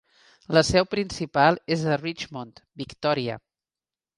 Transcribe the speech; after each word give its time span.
La 0.57 0.61
seu 0.69 0.87
principal 0.93 1.59
és 1.75 1.85
a 1.85 1.99
Richmond, 2.01 2.65
Victòria. 2.85 3.37